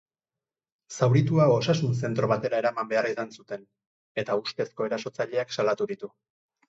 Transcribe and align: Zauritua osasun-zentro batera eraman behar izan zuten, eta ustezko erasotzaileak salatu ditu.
Zauritua 0.95 1.45
osasun-zentro 1.57 2.29
batera 2.33 2.61
eraman 2.63 2.89
behar 2.93 3.09
izan 3.11 3.31
zuten, 3.41 3.67
eta 4.23 4.39
ustezko 4.45 4.89
erasotzaileak 4.89 5.55
salatu 5.59 5.89
ditu. 5.93 6.11